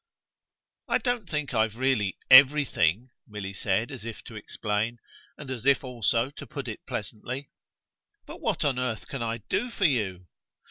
"I 0.87 0.97
don't 0.97 1.29
think 1.29 1.53
I've 1.53 1.75
really 1.75 2.17
EVERYTHING," 2.31 3.11
Milly 3.27 3.53
said 3.53 3.91
as 3.91 4.03
if 4.03 4.23
to 4.23 4.33
explain 4.35 4.97
and 5.37 5.51
as 5.51 5.63
if 5.63 5.83
also 5.83 6.31
to 6.31 6.47
put 6.47 6.67
it 6.67 6.87
pleasantly. 6.87 7.51
"But 8.25 8.41
what 8.41 8.65
on 8.65 8.79
earth 8.79 9.07
can 9.07 9.21
I 9.21 9.41
do 9.47 9.69
for 9.69 9.85
you?" 9.85 10.25